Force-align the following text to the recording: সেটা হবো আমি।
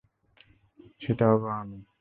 সেটা 1.01 1.25
হবো 1.31 1.47
আমি। 1.53 1.81